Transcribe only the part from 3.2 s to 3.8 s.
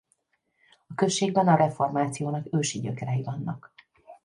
vannak.